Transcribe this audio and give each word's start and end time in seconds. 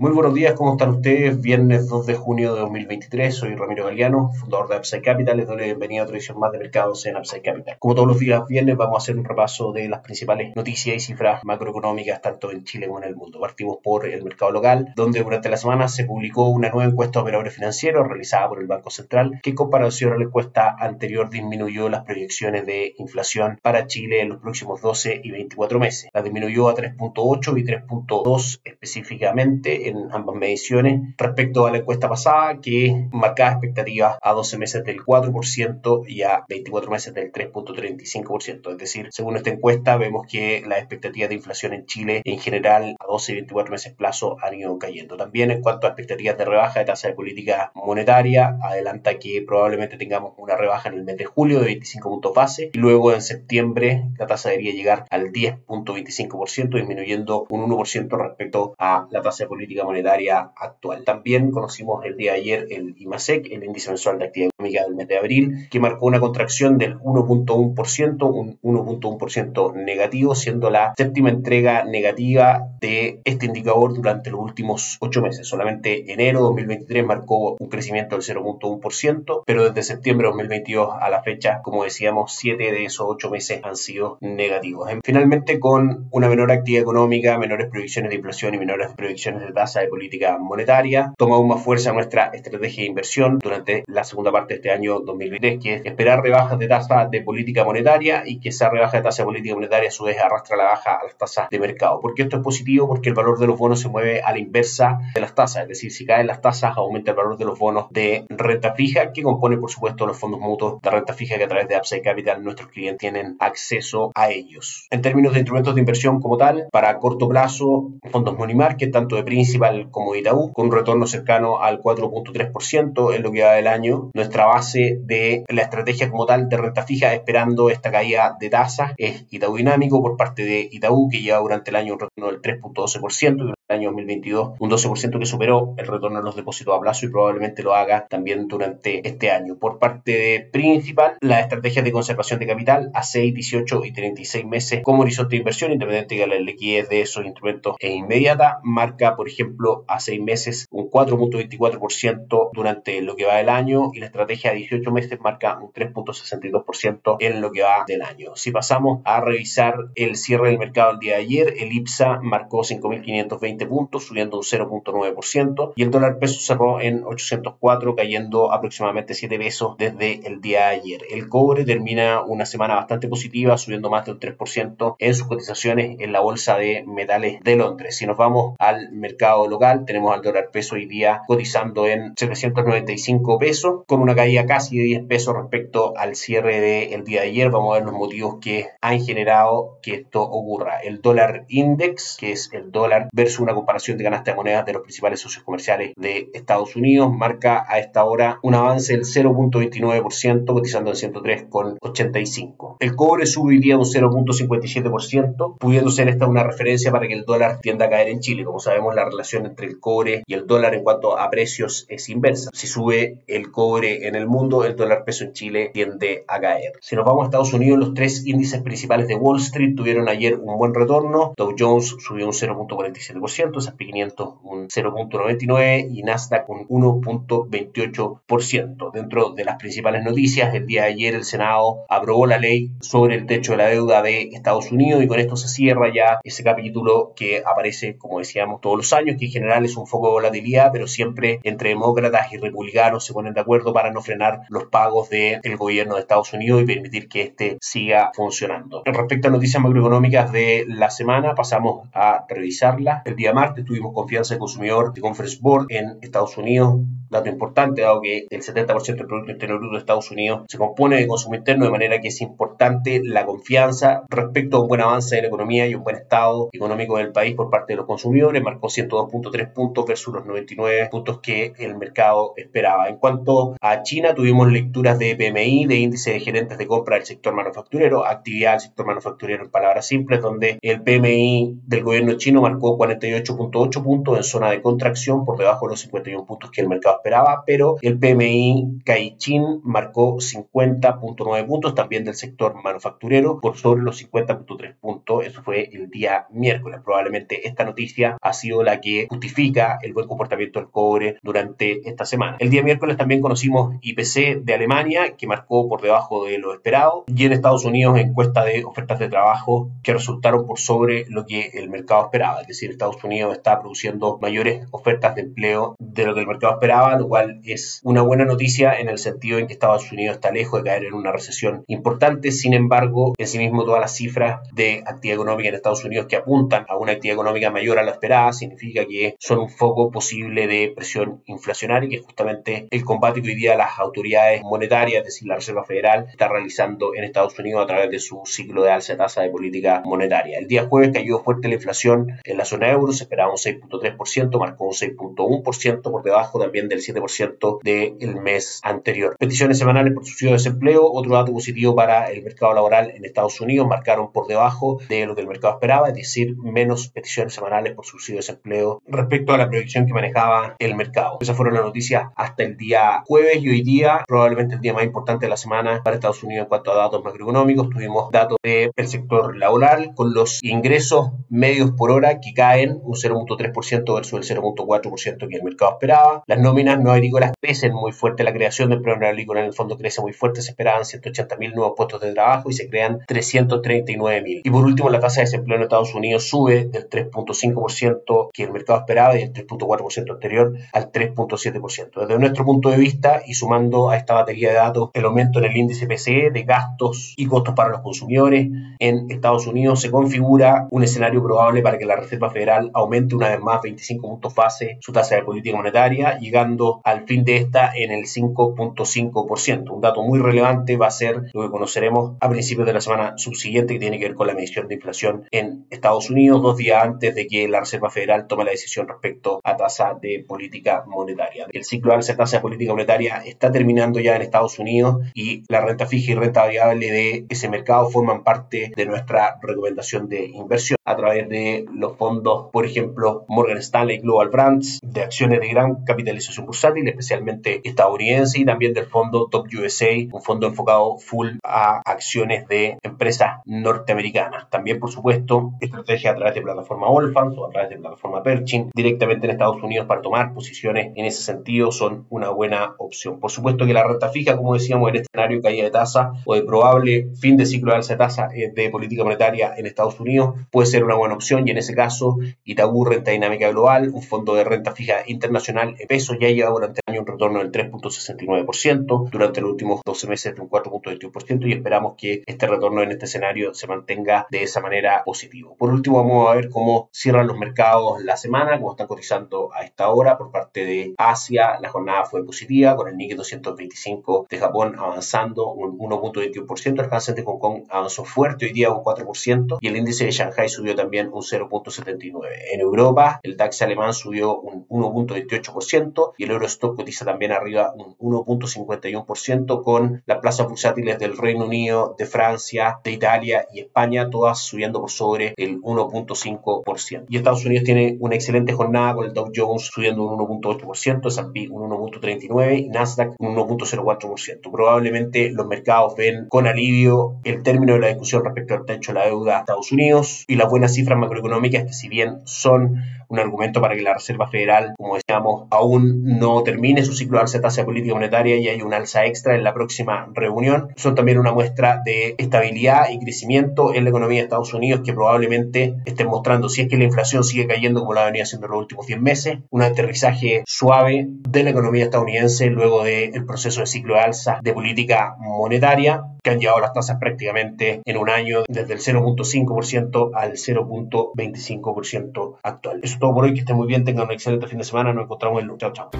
Muy 0.00 0.12
buenos 0.12 0.32
días, 0.32 0.54
¿cómo 0.54 0.72
están 0.72 0.88
ustedes? 0.88 1.38
Viernes 1.42 1.86
2 1.86 2.06
de 2.06 2.14
junio 2.14 2.54
de 2.54 2.60
2023, 2.60 3.34
soy 3.34 3.54
Ramiro 3.54 3.84
Galeano, 3.84 4.32
fundador 4.32 4.70
de 4.70 4.78
Upside 4.78 5.02
Capital. 5.02 5.36
Les 5.36 5.46
doy 5.46 5.58
la 5.58 5.64
bienvenida 5.64 6.00
a 6.00 6.04
otra 6.04 6.16
edición 6.16 6.40
más 6.40 6.52
de 6.52 6.58
mercados 6.58 7.04
en 7.04 7.18
Upside 7.18 7.42
Capital. 7.42 7.76
Como 7.78 7.94
todos 7.94 8.08
los 8.08 8.18
días 8.18 8.46
viernes, 8.48 8.78
vamos 8.78 8.94
a 8.94 9.02
hacer 9.02 9.18
un 9.18 9.26
repaso 9.26 9.72
de 9.72 9.90
las 9.90 10.00
principales 10.00 10.56
noticias 10.56 10.96
y 10.96 11.00
cifras 11.00 11.44
macroeconómicas 11.44 12.22
tanto 12.22 12.50
en 12.50 12.64
Chile 12.64 12.86
como 12.86 13.00
en 13.00 13.08
el 13.08 13.14
mundo. 13.14 13.40
Partimos 13.40 13.76
por 13.82 14.06
el 14.06 14.24
mercado 14.24 14.52
local, 14.52 14.94
donde 14.96 15.22
durante 15.22 15.50
la 15.50 15.58
semana 15.58 15.86
se 15.86 16.04
publicó 16.04 16.48
una 16.48 16.70
nueva 16.70 16.90
encuesta 16.90 17.18
de 17.18 17.24
operadores 17.24 17.54
financieros 17.54 18.08
realizada 18.08 18.48
por 18.48 18.62
el 18.62 18.68
Banco 18.68 18.88
Central, 18.88 19.38
que 19.42 19.50
en 19.50 19.56
comparación 19.56 20.14
a 20.14 20.16
la 20.16 20.24
encuesta 20.24 20.76
anterior 20.78 21.28
disminuyó 21.28 21.90
las 21.90 22.04
proyecciones 22.04 22.64
de 22.64 22.94
inflación 22.96 23.58
para 23.60 23.86
Chile 23.86 24.22
en 24.22 24.30
los 24.30 24.38
próximos 24.38 24.80
12 24.80 25.20
y 25.22 25.30
24 25.30 25.78
meses. 25.78 26.08
La 26.14 26.22
disminuyó 26.22 26.70
a 26.70 26.74
3.8 26.74 27.60
y 27.60 27.64
3.2 27.66 28.62
específicamente 28.64 29.89
en 29.90 30.08
ambas 30.12 30.36
mediciones 30.36 31.14
respecto 31.16 31.66
a 31.66 31.70
la 31.70 31.78
encuesta 31.78 32.08
pasada 32.08 32.60
que 32.60 33.08
marcaba 33.12 33.52
expectativas 33.52 34.18
a 34.20 34.32
12 34.32 34.58
meses 34.58 34.84
del 34.84 35.00
4% 35.00 36.04
y 36.08 36.22
a 36.22 36.44
24 36.48 36.90
meses 36.90 37.14
del 37.14 37.32
3.35%. 37.32 38.72
Es 38.72 38.78
decir, 38.78 39.08
según 39.10 39.36
esta 39.36 39.50
encuesta 39.50 39.96
vemos 39.96 40.26
que 40.26 40.62
las 40.66 40.78
expectativas 40.78 41.28
de 41.28 41.34
inflación 41.36 41.72
en 41.72 41.86
Chile 41.86 42.22
en 42.24 42.38
general 42.38 42.96
a 42.98 43.06
12 43.06 43.32
y 43.32 43.34
24 43.36 43.72
meses 43.72 43.92
plazo 43.94 44.36
han 44.42 44.54
ido 44.54 44.78
cayendo. 44.78 45.16
También 45.16 45.50
en 45.50 45.62
cuanto 45.62 45.86
a 45.86 45.90
expectativas 45.90 46.38
de 46.38 46.44
rebaja 46.44 46.80
de 46.80 46.86
tasa 46.86 47.08
de 47.08 47.14
política 47.14 47.72
monetaria, 47.74 48.58
adelanta 48.62 49.18
que 49.18 49.42
probablemente 49.46 49.96
tengamos 49.96 50.34
una 50.38 50.56
rebaja 50.56 50.88
en 50.88 50.96
el 50.96 51.04
mes 51.04 51.16
de 51.16 51.24
julio 51.24 51.60
de 51.60 51.66
25 51.66 52.08
puntos 52.08 52.34
base 52.34 52.70
y 52.72 52.78
luego 52.78 53.12
en 53.12 53.22
septiembre 53.22 54.04
la 54.18 54.26
tasa 54.26 54.50
debería 54.50 54.72
llegar 54.72 55.06
al 55.10 55.32
10.25%, 55.32 56.76
disminuyendo 56.76 57.46
un 57.48 57.68
1% 57.68 58.18
respecto 58.18 58.74
a 58.78 59.06
la 59.10 59.22
tasa 59.22 59.44
de 59.44 59.48
política 59.48 59.79
monetaria 59.84 60.50
actual. 60.56 61.04
También 61.04 61.50
conocimos 61.50 62.04
el 62.04 62.16
día 62.16 62.32
de 62.32 62.38
ayer 62.38 62.66
el 62.70 62.94
IMASEC, 62.98 63.50
el 63.50 63.64
índice 63.64 63.90
mensual 63.90 64.18
de 64.18 64.26
actividad 64.26 64.50
económica 64.54 64.84
del 64.84 64.94
mes 64.94 65.08
de 65.08 65.18
abril, 65.18 65.68
que 65.70 65.80
marcó 65.80 66.06
una 66.06 66.20
contracción 66.20 66.78
del 66.78 66.98
1.1%, 66.98 68.30
un 68.32 68.58
1.1% 68.62 69.74
negativo, 69.74 70.34
siendo 70.34 70.70
la 70.70 70.94
séptima 70.96 71.30
entrega 71.30 71.84
negativa 71.84 72.68
de 72.80 73.20
este 73.24 73.46
indicador 73.46 73.94
durante 73.94 74.30
los 74.30 74.40
últimos 74.40 74.98
ocho 75.00 75.20
meses. 75.20 75.46
Solamente 75.46 76.12
enero 76.12 76.40
de 76.40 76.44
2023 76.44 77.06
marcó 77.06 77.56
un 77.58 77.68
crecimiento 77.68 78.16
del 78.16 78.24
0.1%, 78.24 79.42
pero 79.46 79.64
desde 79.64 79.82
septiembre 79.82 80.26
de 80.26 80.32
2022 80.32 80.90
a 81.00 81.10
la 81.10 81.22
fecha, 81.22 81.60
como 81.62 81.84
decíamos, 81.84 82.32
siete 82.34 82.72
de 82.72 82.84
esos 82.84 83.06
ocho 83.08 83.30
meses 83.30 83.60
han 83.62 83.76
sido 83.76 84.18
negativos. 84.20 84.90
Finalmente, 85.04 85.60
con 85.60 86.08
una 86.10 86.28
menor 86.28 86.52
actividad 86.52 86.82
económica, 86.82 87.38
menores 87.38 87.68
proyecciones 87.70 88.10
de 88.10 88.16
inflación 88.16 88.54
y 88.54 88.58
menores 88.58 88.90
proyecciones 88.96 89.42
de 89.42 89.52
tasa 89.52 89.69
de 89.78 89.86
política 89.86 90.36
monetaria. 90.38 91.12
Toma 91.16 91.36
aún 91.36 91.46
más 91.46 91.62
fuerza 91.62 91.92
nuestra 91.92 92.32
estrategia 92.34 92.82
de 92.82 92.88
inversión 92.88 93.38
durante 93.38 93.84
la 93.86 94.02
segunda 94.02 94.32
parte 94.32 94.54
de 94.54 94.56
este 94.56 94.70
año 94.72 94.98
2023, 94.98 95.62
que 95.62 95.74
es 95.74 95.86
esperar 95.86 96.20
rebajas 96.20 96.58
de 96.58 96.66
tasa 96.66 97.06
de 97.06 97.20
política 97.22 97.64
monetaria 97.64 98.24
y 98.26 98.40
que 98.40 98.48
esa 98.48 98.68
rebaja 98.68 98.96
de 98.96 99.04
tasa 99.04 99.22
de 99.22 99.26
política 99.26 99.54
monetaria 99.54 99.88
a 99.88 99.92
su 99.92 100.04
vez 100.04 100.18
arrastra 100.18 100.56
la 100.56 100.64
baja 100.64 100.94
a 100.94 101.04
las 101.04 101.16
tasas 101.16 101.48
de 101.48 101.58
mercado. 101.60 102.00
¿Por 102.00 102.14
qué 102.14 102.22
esto 102.22 102.38
es 102.38 102.42
positivo? 102.42 102.88
Porque 102.88 103.10
el 103.10 103.14
valor 103.14 103.38
de 103.38 103.46
los 103.46 103.56
bonos 103.56 103.80
se 103.80 103.88
mueve 103.88 104.20
a 104.22 104.32
la 104.32 104.38
inversa 104.38 104.98
de 105.14 105.20
las 105.20 105.34
tasas, 105.34 105.62
es 105.62 105.68
decir, 105.68 105.92
si 105.92 106.04
caen 106.04 106.26
las 106.26 106.40
tasas 106.40 106.76
aumenta 106.76 107.12
el 107.12 107.16
valor 107.16 107.36
de 107.36 107.44
los 107.44 107.58
bonos 107.58 107.86
de 107.90 108.24
renta 108.30 108.74
fija 108.74 109.12
que 109.12 109.22
compone 109.22 109.58
por 109.58 109.70
supuesto 109.70 110.06
los 110.06 110.18
fondos 110.18 110.40
mutuos 110.40 110.80
de 110.82 110.90
renta 110.90 111.12
fija 111.12 111.36
que 111.36 111.44
a 111.44 111.48
través 111.48 111.68
de 111.68 111.76
Upside 111.76 112.02
Capital 112.02 112.42
nuestros 112.42 112.70
clientes 112.70 112.98
tienen 112.98 113.36
acceso 113.38 114.10
a 114.14 114.30
ellos. 114.30 114.86
En 114.90 115.02
términos 115.02 115.34
de 115.34 115.40
instrumentos 115.40 115.74
de 115.74 115.80
inversión 115.80 116.20
como 116.20 116.36
tal, 116.36 116.68
para 116.72 116.98
corto 116.98 117.28
plazo, 117.28 117.92
fondos 118.10 118.36
money 118.36 118.54
market, 118.54 118.90
tanto 118.90 119.16
de 119.16 119.24
principal 119.60 119.90
como 119.90 120.14
Itaú, 120.14 120.52
con 120.52 120.66
un 120.66 120.72
retorno 120.72 121.06
cercano 121.06 121.60
al 121.60 121.80
4.3% 121.80 123.14
en 123.14 123.22
lo 123.22 123.32
que 123.32 123.42
va 123.42 123.52
del 123.52 123.66
año. 123.66 124.10
Nuestra 124.14 124.46
base 124.46 124.98
de 125.02 125.44
la 125.48 125.62
estrategia 125.62 126.10
como 126.10 126.26
tal 126.26 126.48
de 126.48 126.56
renta 126.56 126.82
fija, 126.84 127.12
esperando 127.14 127.70
esta 127.70 127.90
caída 127.90 128.36
de 128.40 128.48
tasas, 128.48 128.92
es 128.96 129.26
Itaú 129.30 129.56
Dinámico 129.56 130.02
por 130.02 130.16
parte 130.16 130.44
de 130.44 130.68
Itaú, 130.70 131.08
que 131.10 131.20
lleva 131.20 131.38
durante 131.38 131.70
el 131.70 131.76
año 131.76 131.94
un 131.94 132.00
retorno 132.00 132.32
del 132.32 132.42
3.12% 132.42 133.54
año 133.70 133.88
2022, 133.90 134.52
un 134.58 134.70
12% 134.70 135.18
que 135.18 135.26
superó 135.26 135.74
el 135.76 135.86
retorno 135.86 136.18
a 136.18 136.22
los 136.22 136.36
depósitos 136.36 136.76
a 136.76 136.80
plazo 136.80 137.06
y 137.06 137.10
probablemente 137.10 137.62
lo 137.62 137.74
haga 137.74 138.06
también 138.08 138.48
durante 138.48 139.06
este 139.06 139.30
año. 139.30 139.56
Por 139.58 139.78
parte 139.78 140.12
de 140.12 140.40
Principal, 140.40 141.16
las 141.20 141.42
estrategias 141.42 141.84
de 141.84 141.92
conservación 141.92 142.40
de 142.40 142.46
capital 142.46 142.90
a 142.94 143.02
6, 143.02 143.34
18 143.34 143.84
y 143.84 143.92
36 143.92 144.44
meses 144.44 144.80
como 144.82 145.02
horizonte 145.02 145.30
de 145.30 145.38
inversión, 145.38 145.72
independiente 145.72 146.16
de 146.16 146.26
la 146.26 146.38
liquidez 146.38 146.88
de 146.88 147.02
esos 147.02 147.24
instrumentos 147.24 147.76
es 147.78 147.90
inmediata, 147.92 148.60
marca, 148.62 149.16
por 149.16 149.28
ejemplo, 149.28 149.84
a 149.88 150.00
6 150.00 150.20
meses 150.20 150.66
un 150.70 150.90
4.24% 150.90 152.50
durante 152.52 153.00
lo 153.02 153.16
que 153.16 153.26
va 153.26 153.36
del 153.36 153.48
año 153.48 153.90
y 153.92 154.00
la 154.00 154.06
estrategia 154.06 154.50
a 154.50 154.54
18 154.54 154.90
meses 154.90 155.20
marca 155.20 155.58
un 155.58 155.72
3.62% 155.72 157.16
en 157.20 157.40
lo 157.40 157.52
que 157.52 157.62
va 157.62 157.84
del 157.86 158.02
año. 158.02 158.36
Si 158.36 158.50
pasamos 158.50 159.00
a 159.04 159.20
revisar 159.20 159.76
el 159.94 160.16
cierre 160.16 160.48
del 160.48 160.58
mercado 160.58 160.92
el 160.92 160.98
día 160.98 161.16
de 161.16 161.22
ayer, 161.22 161.54
el 161.58 161.72
IPSA 161.72 162.20
marcó 162.22 162.60
5.520 162.60 163.59
puntos, 163.66 164.04
subiendo 164.04 164.36
un 164.36 164.42
0.9%, 164.42 165.72
y 165.76 165.82
el 165.82 165.90
dólar 165.90 166.18
peso 166.18 166.40
cerró 166.40 166.80
en 166.80 167.04
804, 167.04 167.94
cayendo 167.94 168.52
aproximadamente 168.52 169.14
7 169.14 169.38
pesos 169.38 169.76
desde 169.78 170.26
el 170.26 170.40
día 170.40 170.68
de 170.68 170.76
ayer. 170.76 171.00
El 171.10 171.28
cobre 171.28 171.64
termina 171.64 172.22
una 172.22 172.46
semana 172.46 172.74
bastante 172.74 173.08
positiva, 173.08 173.58
subiendo 173.58 173.90
más 173.90 174.06
de 174.06 174.12
un 174.12 174.20
3% 174.20 174.96
en 174.98 175.14
sus 175.14 175.26
cotizaciones 175.26 176.00
en 176.00 176.12
la 176.12 176.20
bolsa 176.20 176.56
de 176.56 176.84
metales 176.86 177.40
de 177.42 177.56
Londres. 177.56 177.96
Si 177.96 178.06
nos 178.06 178.16
vamos 178.16 178.54
al 178.58 178.90
mercado 178.92 179.48
local, 179.48 179.84
tenemos 179.84 180.14
al 180.14 180.22
dólar 180.22 180.50
peso 180.50 180.74
hoy 180.74 180.86
día 180.86 181.22
cotizando 181.26 181.86
en 181.86 182.14
795 182.16 183.38
pesos, 183.38 183.82
con 183.86 184.00
una 184.00 184.14
caída 184.14 184.46
casi 184.46 184.78
de 184.78 184.84
10 184.84 185.04
pesos 185.04 185.34
respecto 185.34 185.94
al 185.96 186.14
cierre 186.14 186.60
del 186.60 187.04
día 187.04 187.22
de 187.22 187.28
ayer. 187.28 187.50
Vamos 187.50 187.74
a 187.74 187.78
ver 187.78 187.86
los 187.86 187.94
motivos 187.94 188.38
que 188.40 188.68
han 188.80 189.00
generado 189.04 189.78
que 189.82 189.94
esto 189.94 190.22
ocurra. 190.22 190.80
El 190.80 191.00
dólar 191.00 191.44
index, 191.48 192.16
que 192.18 192.32
es 192.32 192.52
el 192.52 192.72
dólar 192.72 193.08
versus 193.12 193.40
una 193.40 193.49
comparación 193.54 193.98
de 193.98 194.04
canasta 194.04 194.30
de 194.30 194.36
monedas 194.36 194.66
de 194.66 194.72
los 194.72 194.82
principales 194.82 195.20
socios 195.20 195.44
comerciales 195.44 195.92
de 195.96 196.30
Estados 196.32 196.76
Unidos. 196.76 197.12
Marca 197.12 197.64
a 197.68 197.78
esta 197.78 198.04
hora 198.04 198.38
un 198.42 198.54
avance 198.54 198.92
del 198.92 199.04
0.29%, 199.04 200.46
cotizando 200.46 200.90
en 200.90 200.96
103,85. 200.96 202.76
El 202.80 202.96
cobre 202.96 203.24
día 203.60 203.76
un 203.76 203.84
0.57%, 203.84 205.58
pudiendo 205.58 205.90
ser 205.90 206.08
esta 206.08 206.26
una 206.26 206.44
referencia 206.44 206.90
para 206.90 207.06
que 207.06 207.14
el 207.14 207.24
dólar 207.24 207.60
tienda 207.60 207.86
a 207.86 207.90
caer 207.90 208.08
en 208.08 208.20
Chile. 208.20 208.44
Como 208.44 208.60
sabemos, 208.60 208.94
la 208.94 209.04
relación 209.04 209.46
entre 209.46 209.66
el 209.66 209.80
cobre 209.80 210.22
y 210.26 210.34
el 210.34 210.46
dólar 210.46 210.74
en 210.74 210.82
cuanto 210.82 211.18
a 211.18 211.30
precios 211.30 211.86
es 211.88 212.08
inversa. 212.08 212.50
Si 212.52 212.66
sube 212.66 213.18
el 213.26 213.50
cobre 213.50 214.06
en 214.06 214.14
el 214.14 214.26
mundo, 214.26 214.64
el 214.64 214.76
dólar 214.76 215.04
peso 215.04 215.24
en 215.24 215.32
Chile 215.32 215.70
tiende 215.72 216.24
a 216.28 216.40
caer. 216.40 216.72
Si 216.80 216.96
nos 216.96 217.04
vamos 217.04 217.22
a 217.22 217.24
Estados 217.26 217.52
Unidos, 217.52 217.78
los 217.78 217.94
tres 217.94 218.26
índices 218.26 218.62
principales 218.62 219.08
de 219.08 219.16
Wall 219.16 219.38
Street 219.38 219.74
tuvieron 219.76 220.08
ayer 220.08 220.38
un 220.38 220.56
buen 220.58 220.74
retorno. 220.74 221.34
Dow 221.36 221.54
Jones 221.58 221.96
subió 221.98 222.26
un 222.26 222.32
0.47%, 222.32 223.29
S&P 223.38 223.86
500 223.86 224.28
un 224.42 224.68
0.99 224.68 225.88
y 225.90 226.02
Nasdaq 226.02 226.48
un 226.48 226.66
1.28%. 226.68 228.92
Dentro 228.92 229.30
de 229.30 229.44
las 229.44 229.56
principales 229.56 230.04
noticias, 230.04 230.54
el 230.54 230.66
día 230.66 230.82
de 230.82 230.88
ayer 230.88 231.14
el 231.14 231.24
Senado 231.24 231.84
aprobó 231.88 232.26
la 232.26 232.38
ley 232.38 232.70
sobre 232.80 233.16
el 233.16 233.26
techo 233.26 233.52
de 233.52 233.58
la 233.58 233.68
deuda 233.68 234.02
de 234.02 234.30
Estados 234.32 234.72
Unidos 234.72 235.02
y 235.02 235.06
con 235.06 235.20
esto 235.20 235.36
se 235.36 235.48
cierra 235.48 235.92
ya 235.94 236.20
ese 236.24 236.44
capítulo 236.44 237.12
que 237.16 237.42
aparece, 237.44 237.96
como 237.96 238.18
decíamos, 238.18 238.60
todos 238.60 238.76
los 238.76 238.92
años, 238.92 239.16
que 239.18 239.26
en 239.26 239.32
general 239.32 239.64
es 239.64 239.76
un 239.76 239.86
foco 239.86 240.08
de 240.08 240.12
volatilidad, 240.12 240.70
pero 240.72 240.86
siempre 240.86 241.40
entre 241.42 241.70
demócratas 241.70 242.32
y 242.32 242.36
republicanos 242.36 243.04
se 243.04 243.12
ponen 243.12 243.34
de 243.34 243.40
acuerdo 243.40 243.72
para 243.72 243.90
no 243.90 244.00
frenar 244.00 244.42
los 244.48 244.64
pagos 244.64 245.10
del 245.10 245.56
gobierno 245.56 245.94
de 245.94 246.00
Estados 246.00 246.32
Unidos 246.32 246.62
y 246.62 246.66
permitir 246.66 247.08
que 247.08 247.22
este 247.22 247.58
siga 247.60 248.10
funcionando. 248.14 248.82
Respecto 248.84 249.28
a 249.28 249.30
noticias 249.30 249.62
macroeconómicas 249.62 250.32
de 250.32 250.64
la 250.68 250.90
semana, 250.90 251.34
pasamos 251.34 251.88
a 251.92 252.24
revisarlas. 252.28 253.02
Día 253.20 253.34
martes 253.34 253.66
tuvimos 253.66 253.92
confianza 253.92 254.32
de 254.32 254.40
consumidor 254.40 254.94
de 254.94 255.02
Conference 255.02 255.36
Board 255.42 255.66
en 255.68 255.98
Estados 256.00 256.38
Unidos, 256.38 256.80
dato 257.10 257.28
importante 257.28 257.82
dado 257.82 258.00
que 258.00 258.26
el 258.28 258.42
70% 258.42 258.84
del 258.96 259.06
Producto 259.06 259.32
Interno 259.32 259.58
Bruto 259.58 259.74
de 259.74 259.78
Estados 259.80 260.10
Unidos 260.10 260.42
se 260.48 260.58
compone 260.58 260.96
de 260.96 261.06
consumo 261.06 261.34
interno, 261.34 261.64
de 261.64 261.70
manera 261.70 262.00
que 262.00 262.08
es 262.08 262.20
importante 262.20 263.00
la 263.04 263.26
confianza 263.26 264.04
respecto 264.08 264.56
a 264.56 264.62
un 264.62 264.68
buen 264.68 264.80
avance 264.80 265.16
de 265.16 265.22
la 265.22 265.28
economía 265.28 265.66
y 265.66 265.74
un 265.74 265.84
buen 265.84 265.96
estado 265.96 266.48
económico 266.52 266.98
del 266.98 267.12
país 267.12 267.34
por 267.34 267.50
parte 267.50 267.72
de 267.72 267.78
los 267.78 267.86
consumidores, 267.86 268.42
marcó 268.42 268.68
102.3 268.68 269.52
puntos 269.52 269.86
versus 269.86 270.14
los 270.14 270.26
99 270.26 270.88
puntos 270.90 271.20
que 271.20 271.52
el 271.58 271.76
mercado 271.76 272.34
esperaba. 272.36 272.88
En 272.88 272.96
cuanto 272.96 273.56
a 273.60 273.82
China, 273.82 274.14
tuvimos 274.14 274.50
lecturas 274.50 274.98
de 274.98 275.16
PMI, 275.16 275.66
de 275.66 275.76
índice 275.76 276.12
de 276.12 276.20
gerentes 276.20 276.58
de 276.58 276.66
compra 276.66 276.96
del 276.96 277.06
sector 277.06 277.34
manufacturero, 277.34 278.06
actividad 278.06 278.52
del 278.52 278.60
sector 278.60 278.86
manufacturero 278.86 279.44
en 279.44 279.50
palabras 279.50 279.86
simples, 279.86 280.20
donde 280.20 280.58
el 280.62 280.82
PMI 280.82 281.60
del 281.66 281.82
gobierno 281.82 282.14
chino 282.14 282.42
marcó 282.42 282.76
48 282.76 283.10
48.8 283.10 283.82
puntos 283.82 284.16
en 284.16 284.24
zona 284.24 284.50
de 284.50 284.62
contracción 284.62 285.24
por 285.24 285.38
debajo 285.38 285.66
de 285.66 285.72
los 285.72 285.80
51 285.80 286.24
puntos 286.26 286.50
que 286.50 286.60
el 286.60 286.68
mercado 286.68 286.99
esperaba, 287.00 287.42
pero 287.46 287.76
el 287.82 287.98
PMI 287.98 288.80
Caixin 288.84 289.60
marcó 289.64 290.16
50.9 290.16 291.46
puntos 291.46 291.74
también 291.74 292.04
del 292.04 292.14
sector 292.14 292.54
manufacturero 292.62 293.40
por 293.40 293.56
sobre 293.56 293.82
los 293.82 294.02
50.3 294.04 294.76
puntos. 294.78 295.26
Eso 295.26 295.42
fue 295.42 295.70
el 295.72 295.90
día 295.90 296.26
miércoles. 296.30 296.80
Probablemente 296.84 297.48
esta 297.48 297.64
noticia 297.64 298.16
ha 298.20 298.32
sido 298.32 298.62
la 298.62 298.80
que 298.80 299.06
justifica 299.08 299.78
el 299.82 299.92
buen 299.92 300.06
comportamiento 300.06 300.60
del 300.60 300.70
cobre 300.70 301.18
durante 301.22 301.88
esta 301.88 302.04
semana. 302.04 302.36
El 302.38 302.50
día 302.50 302.62
miércoles 302.62 302.96
también 302.96 303.20
conocimos 303.20 303.76
IPC 303.80 304.42
de 304.42 304.54
Alemania 304.54 305.16
que 305.16 305.26
marcó 305.26 305.68
por 305.68 305.80
debajo 305.80 306.24
de 306.26 306.38
lo 306.38 306.52
esperado 306.52 307.04
y 307.06 307.24
en 307.24 307.32
Estados 307.32 307.64
Unidos 307.64 307.98
encuesta 307.98 308.44
de 308.44 308.64
ofertas 308.64 308.98
de 308.98 309.08
trabajo 309.08 309.70
que 309.82 309.92
resultaron 309.92 310.46
por 310.46 310.58
sobre 310.58 311.06
lo 311.08 311.26
que 311.26 311.50
el 311.54 311.70
mercado 311.70 312.04
esperaba. 312.04 312.40
Es 312.42 312.48
decir, 312.48 312.70
Estados 312.70 313.02
Unidos 313.02 313.34
está 313.34 313.60
produciendo 313.60 314.18
mayores 314.20 314.66
ofertas 314.70 315.14
de 315.14 315.22
empleo 315.22 315.74
de 315.78 316.06
lo 316.06 316.14
que 316.14 316.20
el 316.20 316.26
mercado 316.26 316.54
esperaba, 316.54 316.89
lo 316.96 317.08
cual 317.08 317.40
es 317.44 317.80
una 317.84 318.02
buena 318.02 318.24
noticia 318.24 318.78
en 318.78 318.88
el 318.88 318.98
sentido 318.98 319.38
en 319.38 319.46
que 319.46 319.52
Estados 319.52 319.90
Unidos 319.92 320.16
está 320.16 320.30
lejos 320.30 320.62
de 320.62 320.70
caer 320.70 320.84
en 320.84 320.94
una 320.94 321.12
recesión 321.12 321.64
importante. 321.66 322.32
Sin 322.32 322.54
embargo, 322.54 323.14
en 323.16 323.26
sí 323.26 323.38
mismo 323.38 323.64
todas 323.64 323.80
las 323.80 323.94
cifras 323.94 324.40
de 324.52 324.82
actividad 324.86 325.16
económica 325.16 325.48
en 325.48 325.54
Estados 325.54 325.84
Unidos 325.84 326.06
que 326.06 326.16
apuntan 326.16 326.66
a 326.68 326.76
una 326.76 326.92
actividad 326.92 327.14
económica 327.14 327.50
mayor 327.50 327.78
a 327.78 327.82
la 327.82 327.92
esperada 327.92 328.32
significa 328.32 328.84
que 328.86 329.16
son 329.18 329.38
un 329.38 329.50
foco 329.50 329.90
posible 329.90 330.46
de 330.46 330.72
presión 330.74 331.22
inflacionaria, 331.26 331.88
que 331.88 331.96
es 331.96 332.02
justamente 332.02 332.68
el 332.70 332.84
combate 332.84 333.22
que 333.22 333.28
hoy 333.30 333.34
día 333.34 333.56
las 333.56 333.78
autoridades 333.78 334.42
monetarias, 334.42 335.00
es 335.00 335.04
decir, 335.06 335.28
la 335.28 335.36
Reserva 335.36 335.64
Federal, 335.64 336.06
está 336.10 336.28
realizando 336.28 336.94
en 336.94 337.04
Estados 337.04 337.38
Unidos 337.38 337.62
a 337.62 337.66
través 337.66 337.90
de 337.90 337.98
su 337.98 338.22
ciclo 338.24 338.62
de 338.62 338.70
alza 338.70 338.92
de 338.92 338.98
tasa 338.98 339.22
de 339.22 339.30
política 339.30 339.82
monetaria. 339.84 340.38
El 340.38 340.46
día 340.46 340.66
jueves 340.66 340.90
cayó 340.92 341.20
fuerte 341.20 341.48
la 341.48 341.54
inflación 341.54 342.18
en 342.24 342.36
la 342.38 342.44
zona 342.44 342.70
euro, 342.70 342.92
se 342.92 343.04
esperaba 343.04 343.30
un 343.30 343.36
6.3%, 343.36 344.38
marcó 344.38 344.64
un 344.64 344.72
6.1% 344.72 345.82
por 345.82 346.02
debajo 346.02 346.38
también 346.38 346.68
del 346.68 346.79
7% 346.80 347.60
del 347.62 348.16
mes 348.16 348.60
anterior. 348.62 349.16
Peticiones 349.18 349.58
semanales 349.58 349.94
por 349.94 350.06
subsidio 350.06 350.32
de 350.32 350.38
desempleo, 350.38 350.90
otro 350.90 351.14
dato 351.14 351.32
positivo 351.32 351.74
para 351.74 352.10
el 352.10 352.22
mercado 352.22 352.54
laboral 352.54 352.90
en 352.94 353.04
Estados 353.04 353.40
Unidos, 353.40 353.66
marcaron 353.66 354.12
por 354.12 354.26
debajo 354.26 354.78
de 354.88 355.06
lo 355.06 355.14
que 355.14 355.22
el 355.22 355.28
mercado 355.28 355.54
esperaba, 355.54 355.88
es 355.88 355.94
decir, 355.94 356.36
menos 356.36 356.88
peticiones 356.88 357.34
semanales 357.34 357.74
por 357.74 357.84
subsidio 357.84 358.16
de 358.16 358.26
desempleo 358.26 358.82
respecto 358.86 359.32
a 359.32 359.38
la 359.38 359.48
proyección 359.48 359.86
que 359.86 359.92
manejaba 359.92 360.56
el 360.58 360.74
mercado. 360.74 361.18
Esas 361.20 361.36
fueron 361.36 361.54
las 361.54 361.64
noticias 361.64 362.04
hasta 362.16 362.42
el 362.42 362.56
día 362.56 363.02
jueves 363.06 363.42
y 363.42 363.48
hoy 363.48 363.62
día, 363.62 364.04
probablemente 364.06 364.54
el 364.54 364.60
día 364.60 364.72
más 364.72 364.84
importante 364.84 365.26
de 365.26 365.30
la 365.30 365.36
semana 365.36 365.82
para 365.82 365.96
Estados 365.96 366.22
Unidos 366.22 366.44
en 366.44 366.48
cuanto 366.48 366.72
a 366.72 366.76
datos 366.76 367.02
macroeconómicos. 367.04 367.70
Tuvimos 367.70 368.10
datos 368.10 368.38
del 368.42 368.88
sector 368.88 369.36
laboral 369.36 369.92
con 369.94 370.14
los 370.14 370.42
ingresos 370.42 371.10
medios 371.28 371.72
por 371.72 371.90
hora 371.90 372.20
que 372.20 372.32
caen 372.34 372.80
un 372.82 372.94
0.3% 372.94 373.94
versus 373.94 374.30
el 374.30 374.36
0.4% 374.38 375.28
que 375.28 375.36
el 375.36 375.42
mercado 375.42 375.72
esperaba. 375.72 376.22
Las 376.26 376.38
nóminas 376.38 376.69
no 376.76 376.92
agrícolas 376.92 377.32
crecen 377.40 377.72
muy 377.72 377.92
fuerte, 377.92 378.24
la 378.24 378.32
creación 378.32 378.70
de 378.70 378.76
empleo 378.76 378.96
no 378.96 379.06
agrícola 379.06 379.40
en 379.40 379.46
el 379.46 379.52
fondo 379.52 379.76
crece 379.76 380.00
muy 380.00 380.12
fuerte, 380.12 380.42
se 380.42 380.50
esperaban 380.50 380.82
180.000 380.82 381.54
nuevos 381.54 381.74
puestos 381.76 382.00
de 382.00 382.12
trabajo 382.12 382.50
y 382.50 382.52
se 382.52 382.68
crean 382.68 383.00
339.000. 383.08 384.42
Y 384.44 384.50
por 384.50 384.64
último, 384.64 384.90
la 384.90 385.00
tasa 385.00 385.20
de 385.20 385.26
desempleo 385.26 385.56
en 385.56 385.62
Estados 385.62 385.94
Unidos 385.94 386.28
sube 386.28 386.66
del 386.66 386.88
3.5% 386.88 388.30
que 388.32 388.44
el 388.44 388.52
mercado 388.52 388.80
esperaba 388.80 389.18
y 389.18 389.22
el 389.22 389.32
3.4% 389.32 390.12
anterior 390.12 390.54
al 390.72 390.92
3.7%. 390.92 392.00
Desde 392.00 392.18
nuestro 392.18 392.44
punto 392.44 392.70
de 392.70 392.76
vista 392.76 393.22
y 393.26 393.34
sumando 393.34 393.90
a 393.90 393.96
esta 393.96 394.14
batería 394.14 394.50
de 394.50 394.56
datos 394.56 394.90
el 394.94 395.04
aumento 395.04 395.38
en 395.38 395.46
el 395.46 395.56
índice 395.56 395.86
PCE 395.86 396.30
de 396.30 396.42
gastos 396.42 397.14
y 397.16 397.26
costos 397.26 397.54
para 397.54 397.70
los 397.70 397.80
consumidores 397.80 398.48
en 398.78 399.10
Estados 399.10 399.46
Unidos, 399.46 399.80
se 399.80 399.90
configura 399.90 400.66
un 400.70 400.82
escenario 400.82 401.22
probable 401.22 401.62
para 401.62 401.78
que 401.78 401.86
la 401.86 401.96
Reserva 401.96 402.30
Federal 402.30 402.70
aumente 402.74 403.14
una 403.14 403.28
vez 403.28 403.40
más 403.40 403.60
25 403.62 404.08
puntos 404.08 404.34
base 404.34 404.78
su 404.80 404.92
tasa 404.92 405.16
de 405.16 405.22
política 405.22 405.56
monetaria, 405.56 406.18
llegando 406.18 406.49
al 406.84 407.06
fin 407.06 407.24
de 407.24 407.36
esta 407.36 407.72
en 407.74 407.90
el 407.90 408.04
5.5%. 408.04 409.70
Un 409.70 409.80
dato 409.80 410.02
muy 410.02 410.18
relevante 410.18 410.76
va 410.76 410.86
a 410.88 410.90
ser 410.90 411.30
lo 411.32 411.42
que 411.42 411.50
conoceremos 411.50 412.16
a 412.20 412.28
principios 412.28 412.66
de 412.66 412.72
la 412.72 412.80
semana 412.80 413.14
subsiguiente, 413.16 413.74
que 413.74 413.80
tiene 413.80 413.98
que 413.98 414.06
ver 414.06 414.14
con 414.14 414.26
la 414.26 414.34
medición 414.34 414.68
de 414.68 414.74
inflación 414.74 415.24
en 415.30 415.66
Estados 415.70 416.10
Unidos, 416.10 416.42
dos 416.42 416.56
días 416.56 416.82
antes 416.82 417.14
de 417.14 417.26
que 417.26 417.48
la 417.48 417.60
Reserva 417.60 417.90
Federal 417.90 418.26
tome 418.26 418.44
la 418.44 418.50
decisión 418.50 418.88
respecto 418.88 419.40
a 419.44 419.56
tasa 419.56 419.96
de 420.00 420.24
política 420.26 420.84
monetaria. 420.86 421.46
El 421.52 421.64
ciclo 421.64 421.92
de 421.92 421.96
alza 421.96 422.12
de 422.12 422.18
tasa 422.18 422.36
de 422.38 422.42
política 422.42 422.72
monetaria 422.72 423.22
está 423.24 423.52
terminando 423.52 424.00
ya 424.00 424.16
en 424.16 424.22
Estados 424.22 424.58
Unidos 424.58 425.06
y 425.14 425.44
la 425.48 425.60
renta 425.60 425.86
fija 425.86 426.12
y 426.12 426.14
renta 426.14 426.42
variable 426.42 426.90
de 426.90 427.26
ese 427.28 427.48
mercado 427.48 427.90
forman 427.90 428.24
parte 428.24 428.72
de 428.74 428.86
nuestra 428.86 429.38
recomendación 429.42 430.08
de 430.08 430.26
inversión 430.26 430.76
a 430.84 430.96
través 430.96 431.28
de 431.28 431.66
los 431.72 431.96
fondos, 431.96 432.50
por 432.52 432.66
ejemplo, 432.66 433.24
Morgan 433.28 433.58
Stanley 433.58 433.98
Global 433.98 434.28
Brands, 434.28 434.80
de 434.82 435.02
acciones 435.02 435.40
de 435.40 435.48
gran 435.48 435.84
capitalización 435.84 436.39
bursátil, 436.44 436.88
especialmente 436.88 437.60
estadounidense, 437.64 438.40
y 438.40 438.44
también 438.44 438.74
del 438.74 438.86
fondo 438.86 439.28
Top 439.30 439.46
USA, 439.52 439.90
un 440.12 440.22
fondo 440.22 440.46
enfocado 440.46 440.98
full 440.98 441.38
a 441.42 441.82
acciones 441.84 442.46
de 442.48 442.78
empresas 442.82 443.40
norteamericanas. 443.44 444.48
También, 444.50 444.80
por 444.80 444.90
supuesto, 444.90 445.52
estrategia 445.60 446.12
a 446.12 446.14
través 446.14 446.34
de 446.34 446.42
plataforma 446.42 446.88
Olfans 446.88 447.36
o 447.38 447.46
a 447.46 447.50
través 447.50 447.70
de 447.70 447.78
plataforma 447.78 448.22
Perchin 448.22 448.70
directamente 448.74 449.26
en 449.26 449.32
Estados 449.32 449.62
Unidos 449.62 449.86
para 449.86 450.02
tomar 450.02 450.32
posiciones 450.34 450.92
en 450.96 451.04
ese 451.04 451.22
sentido 451.22 451.72
son 451.72 452.06
una 452.10 452.30
buena 452.30 452.74
opción. 452.78 453.20
Por 453.20 453.30
supuesto 453.30 453.66
que 453.66 453.74
la 453.74 453.86
renta 453.86 454.08
fija, 454.08 454.36
como 454.36 454.54
decíamos, 454.54 454.88
en 454.90 454.96
este 454.96 455.06
escenario 455.12 455.38
de 455.38 455.42
caída 455.42 455.64
de 455.64 455.70
tasa 455.70 456.12
o 456.24 456.34
de 456.34 456.42
probable 456.42 457.08
fin 457.20 457.36
de 457.36 457.46
ciclo 457.46 457.72
de 457.72 457.78
alza 457.78 457.94
de 457.94 457.98
tasa 457.98 458.28
eh, 458.34 458.50
de 458.54 458.70
política 458.70 459.04
monetaria 459.04 459.54
en 459.56 459.66
Estados 459.66 459.98
Unidos 460.00 460.34
puede 460.50 460.66
ser 460.66 460.84
una 460.84 460.94
buena 460.94 461.14
opción 461.14 461.46
y 461.46 461.50
en 461.50 461.58
ese 461.58 461.74
caso 461.74 462.18
Itaú 462.44 462.84
Renta 462.84 463.10
Dinámica 463.10 463.48
Global, 463.50 463.90
un 463.92 464.02
fondo 464.02 464.34
de 464.34 464.44
renta 464.44 464.72
fija 464.72 464.96
internacional 465.06 465.76
en 465.78 465.86
peso, 465.86 466.14
ya 466.14 466.28
lleva 466.34 466.50
durante 466.50 466.80
el 466.84 466.92
año 466.92 467.00
un 467.02 467.06
retorno 467.06 467.38
del 467.38 467.52
3.69%, 467.52 469.10
durante 469.10 469.40
los 469.40 469.50
últimos 469.50 469.80
12 469.84 470.08
meses 470.08 470.34
de 470.34 470.40
un 470.40 470.48
4.21% 470.48 471.48
y 471.48 471.52
esperamos 471.52 471.94
que 471.96 472.22
este 472.26 472.46
retorno 472.46 472.82
en 472.82 472.90
este 472.90 473.06
escenario 473.06 473.54
se 473.54 473.66
mantenga 473.66 474.26
de 474.30 474.42
esa 474.42 474.60
manera 474.60 475.02
positivo. 475.04 475.56
Por 475.56 475.70
último, 475.70 475.98
vamos 475.98 476.30
a 476.30 476.34
ver 476.34 476.48
cómo 476.50 476.88
cierran 476.92 477.26
los 477.26 477.36
mercados 477.36 478.02
la 478.04 478.16
semana, 478.16 478.58
cómo 478.58 478.72
están 478.72 478.86
cotizando 478.86 479.50
a 479.54 479.64
esta 479.64 479.90
hora 479.90 480.18
por 480.18 480.30
parte 480.30 480.64
de 480.64 480.94
Asia. 480.96 481.58
La 481.60 481.68
jornada 481.68 482.04
fue 482.04 482.24
positiva 482.24 482.76
con 482.76 482.88
el 482.88 482.96
Nikkei 482.96 483.16
225 483.16 484.26
de 484.28 484.38
Japón 484.38 484.74
avanzando 484.78 485.52
un 485.52 485.78
1.21%, 485.78 486.84
el 486.84 486.92
Hansen 486.92 487.14
de 487.14 487.22
Hong 487.22 487.38
Kong 487.38 487.64
avanzó 487.68 488.04
fuerte 488.04 488.46
hoy 488.46 488.52
día 488.52 488.70
un 488.70 488.82
4% 488.82 489.58
y 489.60 489.68
el 489.68 489.76
índice 489.76 490.04
de 490.04 490.10
Shanghai 490.10 490.48
subió 490.48 490.74
también 490.74 491.08
un 491.08 491.22
0.79. 491.22 492.28
En 492.52 492.60
Europa, 492.60 493.20
el 493.22 493.36
DAX 493.36 493.62
alemán 493.62 493.94
subió 493.94 494.38
un 494.38 494.66
1.28% 494.68 496.12
y 496.20 496.24
el 496.24 496.32
Eurostock 496.32 496.76
cotiza 496.76 497.06
también 497.06 497.32
arriba 497.32 497.72
un 497.74 497.96
1.51% 497.96 499.62
con 499.62 500.02
las 500.04 500.18
plazas 500.18 500.46
bursátiles 500.48 500.98
del 500.98 501.16
Reino 501.16 501.46
Unido, 501.46 501.94
de 501.98 502.04
Francia, 502.04 502.78
de 502.84 502.90
Italia 502.90 503.46
y 503.54 503.60
España, 503.60 504.10
todas 504.10 504.38
subiendo 504.38 504.82
por 504.82 504.90
sobre 504.90 505.32
el 505.38 505.62
1.5%. 505.62 507.06
Y 507.08 507.16
Estados 507.16 507.46
Unidos 507.46 507.64
tiene 507.64 507.96
una 508.00 508.16
excelente 508.16 508.52
jornada 508.52 508.96
con 508.96 509.06
el 509.06 509.14
Dow 509.14 509.32
Jones 509.34 509.70
subiendo 509.72 510.04
un 510.04 510.18
1.8%, 510.18 511.08
S&P 511.08 511.48
un 511.48 511.70
1.39% 511.70 512.58
y 512.58 512.68
Nasdaq 512.68 513.14
un 513.18 513.36
1.04%. 513.36 514.50
Probablemente 514.52 515.30
los 515.30 515.46
mercados 515.46 515.94
ven 515.96 516.26
con 516.28 516.46
alivio 516.46 517.16
el 517.24 517.42
término 517.42 517.72
de 517.72 517.80
la 517.80 517.86
discusión 517.86 518.26
respecto 518.26 518.52
al 518.52 518.66
techo 518.66 518.92
de 518.92 518.98
la 518.98 519.06
deuda 519.06 519.32
de 519.32 519.38
Estados 519.38 519.72
Unidos 519.72 520.24
y 520.28 520.36
las 520.36 520.50
buenas 520.50 520.74
cifras 520.74 520.98
macroeconómicas 520.98 521.64
que 521.64 521.72
si 521.72 521.88
bien 521.88 522.18
son 522.26 522.76
un 523.10 523.18
argumento 523.18 523.60
para 523.60 523.74
que 523.74 523.82
la 523.82 523.94
Reserva 523.94 524.28
Federal, 524.28 524.74
como 524.78 524.94
decíamos, 524.94 525.48
aún 525.50 526.04
no 526.10 526.42
termine 526.42 526.84
su 526.84 526.92
ciclo 526.92 527.18
de 527.18 527.22
alza 527.22 527.38
de 527.38 527.42
tasa 527.42 527.64
política 527.64 527.94
monetaria 527.94 528.36
y 528.36 528.48
hay 528.48 528.62
una 528.62 528.76
alza 528.76 529.06
extra 529.06 529.36
en 529.36 529.44
la 529.44 529.54
próxima 529.54 530.08
reunión. 530.12 530.68
Son 530.76 530.94
también 530.94 531.18
una 531.18 531.32
muestra 531.32 531.80
de 531.84 532.14
estabilidad 532.18 532.90
y 532.90 532.98
crecimiento 532.98 533.74
en 533.74 533.84
la 533.84 533.90
economía 533.90 534.18
de 534.18 534.24
Estados 534.24 534.52
Unidos 534.52 534.82
que 534.84 534.92
probablemente 534.92 535.76
estén 535.84 536.08
mostrando, 536.08 536.48
si 536.48 536.62
es 536.62 536.68
que 536.68 536.76
la 536.76 536.84
inflación 536.84 537.24
sigue 537.24 537.46
cayendo 537.46 537.80
como 537.80 537.94
la 537.94 538.02
ha 538.02 538.06
venido 538.06 538.24
haciendo 538.24 538.46
en 538.46 538.52
los 538.52 538.60
últimos 538.60 538.86
10 538.86 539.00
meses, 539.00 539.38
un 539.50 539.62
aterrizaje 539.62 540.42
suave 540.46 541.06
de 541.08 541.44
la 541.44 541.50
economía 541.50 541.84
estadounidense 541.84 542.46
luego 542.46 542.84
del 542.84 543.24
proceso 543.24 543.60
de 543.60 543.66
ciclo 543.66 543.94
de 543.94 544.00
alza 544.00 544.40
de 544.42 544.52
política 544.52 545.14
monetaria 545.18 546.02
que 546.22 546.30
han 546.30 546.38
llevado 546.38 546.60
las 546.60 546.72
tasas 546.72 546.98
prácticamente 546.98 547.82
en 547.84 547.96
un 547.96 548.10
año 548.10 548.42
desde 548.48 548.74
el 548.74 548.80
0.5% 548.80 550.10
al 550.14 550.32
0.25% 550.32 552.36
actual. 552.42 552.80
Eso 552.82 552.94
es 552.94 553.00
todo 553.00 553.14
por 553.14 553.24
hoy, 553.24 553.34
que 553.34 553.40
estén 553.40 553.56
muy 553.56 553.66
bien, 553.66 553.84
tengan 553.84 554.06
un 554.06 554.12
excelente 554.12 554.46
fin 554.46 554.58
de 554.58 554.64
semana, 554.64 554.92
nos 554.92 555.04
encontramos 555.04 555.40
el 555.40 555.46
lunes. 555.46 555.60
Chao, 555.60 555.72
chao. 555.72 555.99